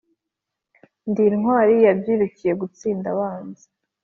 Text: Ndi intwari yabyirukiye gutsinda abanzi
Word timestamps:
Ndi 1.09 1.21
intwari 1.31 1.73
yabyirukiye 1.87 2.53
gutsinda 2.61 3.07
abanzi 3.13 3.65